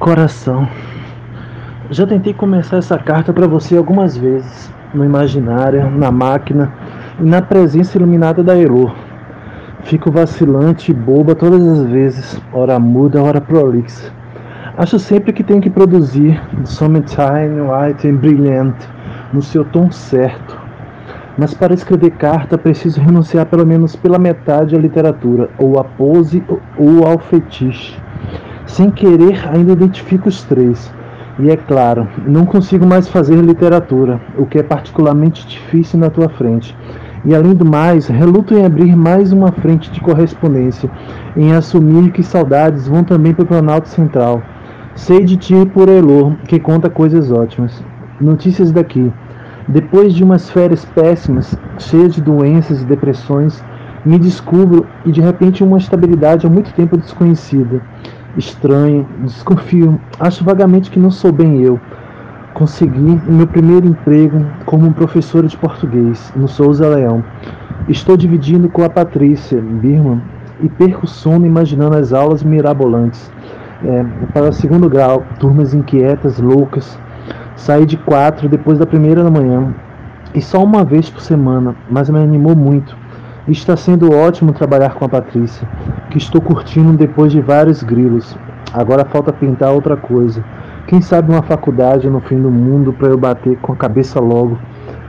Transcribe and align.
Coração. 0.00 0.66
Já 1.90 2.06
tentei 2.06 2.32
começar 2.32 2.78
essa 2.78 2.96
carta 2.96 3.34
para 3.34 3.46
você 3.46 3.76
algumas 3.76 4.16
vezes, 4.16 4.72
no 4.94 5.04
imaginário, 5.04 5.90
na 5.90 6.10
máquina 6.10 6.72
e 7.20 7.22
na 7.22 7.42
presença 7.42 7.98
iluminada 7.98 8.42
da 8.42 8.58
Elo. 8.58 8.90
Fico 9.82 10.10
vacilante 10.10 10.90
e 10.90 10.94
boba 10.94 11.34
todas 11.34 11.62
as 11.68 11.82
vezes, 11.84 12.40
hora 12.50 12.78
muda, 12.78 13.22
hora 13.22 13.42
prolixa. 13.42 14.10
Acho 14.78 14.98
sempre 14.98 15.34
que 15.34 15.44
tenho 15.44 15.60
que 15.60 15.68
produzir 15.68 16.40
Summertime 16.64 17.60
White 17.60 18.08
and 18.08 18.16
Brilliant 18.16 18.76
no 19.34 19.42
seu 19.42 19.66
tom 19.66 19.90
certo. 19.90 20.58
Mas 21.36 21.52
para 21.52 21.74
escrever 21.74 22.12
carta 22.12 22.56
preciso 22.56 23.02
renunciar 23.02 23.44
pelo 23.44 23.66
menos 23.66 23.94
pela 23.96 24.18
metade 24.18 24.74
à 24.74 24.78
literatura, 24.78 25.50
ou 25.58 25.78
à 25.78 25.84
pose 25.84 26.42
ou 26.78 27.06
ao 27.06 27.18
fetiche. 27.18 28.00
Sem 28.66 28.90
querer, 28.90 29.48
ainda 29.48 29.72
identifico 29.72 30.28
os 30.28 30.42
três. 30.42 30.92
E 31.38 31.50
é 31.50 31.56
claro, 31.56 32.06
não 32.26 32.44
consigo 32.44 32.86
mais 32.86 33.08
fazer 33.08 33.36
literatura, 33.36 34.20
o 34.36 34.44
que 34.44 34.58
é 34.58 34.62
particularmente 34.62 35.46
difícil 35.46 35.98
na 35.98 36.10
tua 36.10 36.28
frente. 36.28 36.76
E 37.24 37.34
além 37.34 37.54
do 37.54 37.64
mais, 37.64 38.08
reluto 38.08 38.54
em 38.54 38.64
abrir 38.64 38.94
mais 38.94 39.32
uma 39.32 39.50
frente 39.50 39.90
de 39.90 40.00
correspondência, 40.00 40.90
em 41.36 41.52
assumir 41.52 42.12
que 42.12 42.22
saudades 42.22 42.86
vão 42.86 43.02
também 43.02 43.32
para 43.32 43.44
o 43.44 43.46
Planalto 43.46 43.88
Central. 43.88 44.42
Sei 44.94 45.24
de 45.24 45.36
ti 45.36 45.54
por 45.72 45.88
Elor, 45.88 46.34
que 46.46 46.60
conta 46.60 46.90
coisas 46.90 47.32
ótimas. 47.32 47.82
Notícias 48.20 48.70
daqui. 48.70 49.10
Depois 49.66 50.12
de 50.12 50.22
umas 50.22 50.50
férias 50.50 50.84
péssimas, 50.84 51.56
cheias 51.78 52.14
de 52.14 52.20
doenças 52.20 52.82
e 52.82 52.84
depressões, 52.84 53.64
me 54.04 54.18
descubro 54.18 54.86
e 55.06 55.12
de 55.12 55.20
repente 55.20 55.64
uma 55.64 55.78
estabilidade 55.78 56.46
há 56.46 56.50
muito 56.50 56.72
tempo 56.74 56.96
desconhecida 56.96 57.80
estranho, 58.36 59.06
desconfio, 59.20 60.00
acho 60.18 60.44
vagamente 60.44 60.90
que 60.90 60.98
não 60.98 61.10
sou 61.10 61.32
bem 61.32 61.62
eu. 61.62 61.80
Consegui 62.54 63.20
meu 63.26 63.46
primeiro 63.46 63.86
emprego 63.86 64.44
como 64.66 64.92
professora 64.92 65.46
de 65.46 65.56
português 65.56 66.32
no 66.36 66.48
Souza 66.48 66.88
Leão. 66.88 67.24
Estou 67.88 68.16
dividindo 68.16 68.68
com 68.68 68.84
a 68.84 68.90
Patrícia 68.90 69.60
Birman 69.60 70.20
e 70.62 70.68
perco 70.68 71.06
sono 71.06 71.46
imaginando 71.46 71.96
as 71.96 72.12
aulas 72.12 72.42
mirabolantes. 72.42 73.30
É, 73.82 74.04
para 74.34 74.50
o 74.50 74.52
segundo 74.52 74.88
grau, 74.90 75.24
turmas 75.38 75.72
inquietas, 75.72 76.38
loucas. 76.38 76.98
Saí 77.56 77.86
de 77.86 77.96
quatro 77.96 78.48
depois 78.48 78.78
da 78.78 78.86
primeira 78.86 79.22
da 79.22 79.30
manhã 79.30 79.74
e 80.34 80.40
só 80.40 80.62
uma 80.62 80.84
vez 80.84 81.10
por 81.10 81.20
semana, 81.20 81.74
mas 81.90 82.08
me 82.08 82.18
animou 82.18 82.54
muito. 82.54 82.96
Está 83.50 83.76
sendo 83.76 84.14
ótimo 84.14 84.52
trabalhar 84.52 84.94
com 84.94 85.04
a 85.04 85.08
Patrícia, 85.08 85.68
que 86.08 86.18
estou 86.18 86.40
curtindo 86.40 86.92
depois 86.92 87.32
de 87.32 87.40
vários 87.40 87.82
grilos. 87.82 88.38
Agora 88.72 89.04
falta 89.04 89.32
pintar 89.32 89.72
outra 89.72 89.96
coisa. 89.96 90.44
Quem 90.86 91.00
sabe 91.00 91.32
uma 91.32 91.42
faculdade 91.42 92.08
no 92.08 92.20
fim 92.20 92.40
do 92.40 92.48
mundo 92.48 92.92
para 92.92 93.08
eu 93.08 93.18
bater 93.18 93.58
com 93.58 93.72
a 93.72 93.76
cabeça 93.76 94.20
logo. 94.20 94.56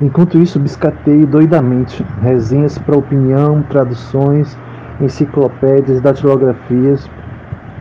Enquanto 0.00 0.38
isso, 0.38 0.58
biscateio 0.58 1.26
doidamente 1.26 2.02
resenhas 2.22 2.78
para 2.78 2.96
opinião, 2.96 3.62
traduções, 3.68 4.56
enciclopédias, 4.98 6.00
datilografias. 6.00 7.10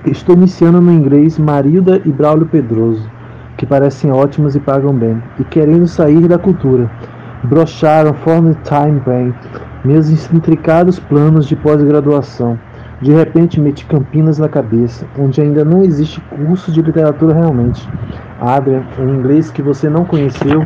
Estou 0.06 0.36
iniciando 0.36 0.82
no 0.82 0.92
inglês 0.92 1.40
Marilda 1.40 2.02
e 2.04 2.12
Braulio 2.12 2.46
Pedroso, 2.46 3.10
que 3.56 3.66
parecem 3.66 4.12
ótimos 4.12 4.54
e 4.54 4.60
pagam 4.60 4.94
bem, 4.94 5.24
e 5.40 5.46
querendo 5.46 5.88
sair 5.88 6.28
da 6.28 6.38
cultura. 6.38 6.92
Brocharam 7.42 8.14
Form 8.16 8.52
Time 8.66 9.00
Bank 9.00 9.71
meus 9.84 10.10
intricados 10.32 11.00
planos 11.00 11.48
de 11.48 11.56
pós-graduação. 11.56 12.60
De 13.02 13.12
repente 13.12 13.60
meti 13.60 13.84
Campinas 13.86 14.38
na 14.38 14.48
cabeça, 14.48 15.08
onde 15.18 15.42
ainda 15.42 15.66
não 15.66 15.82
existe 15.82 16.22
curso 16.22 16.72
de 16.72 16.84
literatura 16.84 17.34
realmente. 17.34 17.90
Adrian, 18.40 18.84
um 19.00 19.16
inglês 19.16 19.50
que 19.50 19.62
você 19.62 19.90
não 19.90 20.06
conheceu, 20.06 20.64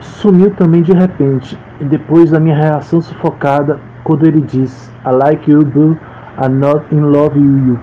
sumiu 0.00 0.52
também 0.52 0.82
de 0.82 0.92
repente, 0.92 1.58
e 1.80 1.84
depois 1.84 2.30
da 2.30 2.38
minha 2.38 2.56
reação 2.56 3.00
sufocada 3.00 3.80
quando 4.04 4.24
ele 4.24 4.40
diz 4.40 4.88
I 5.04 5.10
like 5.10 5.50
you, 5.50 5.64
but 5.64 5.98
I'm 6.40 6.58
not 6.60 6.84
in 6.92 7.00
love 7.00 7.36
with 7.36 7.68
you. 7.68 7.78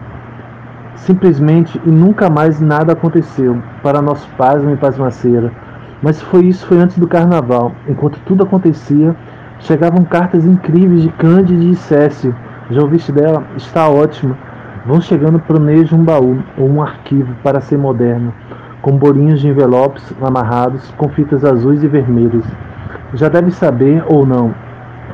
Simplesmente 0.96 1.82
e 1.86 1.90
nunca 1.90 2.30
mais 2.30 2.62
nada 2.62 2.94
aconteceu, 2.94 3.62
para 3.82 4.02
nosso 4.02 4.30
pasmo 4.38 4.72
e 4.72 4.78
pasmaceira. 4.78 5.52
Mas 6.02 6.22
foi 6.22 6.46
isso 6.46 6.66
foi 6.66 6.80
antes 6.80 6.98
do 6.98 7.08
carnaval, 7.08 7.74
enquanto 7.90 8.20
tudo 8.26 8.44
acontecia 8.44 9.14
Chegavam 9.64 10.04
cartas 10.04 10.46
incríveis 10.46 11.04
de 11.04 11.10
Cândide 11.12 11.72
e 11.72 11.76
Cécio. 11.76 12.36
Já 12.70 12.82
ouviste 12.82 13.14
dela? 13.14 13.46
Está 13.56 13.88
ótima. 13.88 14.38
Vão 14.86 15.00
chegando 15.00 15.42
nejo 15.62 15.96
um 15.96 16.04
baú 16.04 16.38
ou 16.58 16.70
um 16.70 16.82
arquivo 16.82 17.34
para 17.42 17.62
ser 17.62 17.78
moderno, 17.78 18.34
com 18.82 18.98
bolinhos 18.98 19.40
de 19.40 19.48
envelopes 19.48 20.14
amarrados 20.22 20.94
com 20.98 21.08
fitas 21.08 21.46
azuis 21.46 21.82
e 21.82 21.88
vermelhas. 21.88 22.44
Já 23.14 23.30
deve 23.30 23.52
saber, 23.52 24.04
ou 24.08 24.26
não, 24.26 24.54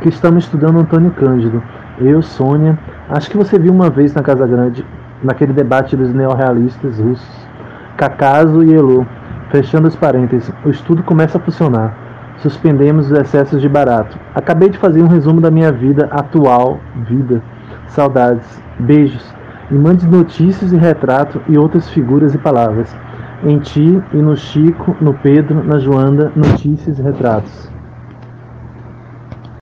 que 0.01 0.09
estamos 0.09 0.45
estudando 0.45 0.79
Antônio 0.79 1.11
Cândido. 1.11 1.61
Eu, 1.99 2.23
Sônia, 2.23 2.75
acho 3.07 3.29
que 3.29 3.37
você 3.37 3.59
viu 3.59 3.71
uma 3.71 3.91
vez 3.91 4.15
na 4.15 4.23
Casa 4.23 4.47
Grande, 4.47 4.83
naquele 5.23 5.53
debate 5.53 5.95
dos 5.95 6.11
neorrealistas 6.11 6.97
russos. 6.97 7.47
Cacaso 7.95 8.63
e 8.63 8.73
Elô. 8.73 9.05
Fechando 9.51 9.87
os 9.87 9.95
parênteses, 9.95 10.51
o 10.65 10.69
estudo 10.69 11.03
começa 11.03 11.37
a 11.37 11.41
funcionar. 11.41 12.08
Suspendemos 12.41 13.11
os 13.11 13.17
excessos 13.17 13.61
de 13.61 13.67
barato. 13.67 14.17
Acabei 14.33 14.69
de 14.69 14.77
fazer 14.77 15.01
um 15.01 15.07
resumo 15.07 15.41
da 15.41 15.51
minha 15.51 15.71
vida 15.71 16.07
atual, 16.11 16.79
vida, 17.07 17.41
saudades, 17.87 18.61
beijos. 18.79 19.33
E 19.69 19.73
mande 19.73 20.07
notícias 20.07 20.71
e 20.71 20.77
retrato 20.77 21.41
e 21.47 21.57
outras 21.57 21.89
figuras 21.89 22.33
e 22.33 22.37
palavras. 22.37 22.95
Em 23.43 23.59
ti 23.59 24.01
e 24.13 24.17
no 24.17 24.35
Chico, 24.35 24.95
no 24.99 25.13
Pedro, 25.13 25.63
na 25.63 25.79
Joanda, 25.79 26.31
notícias 26.35 26.97
e 26.97 27.01
retratos. 27.01 27.78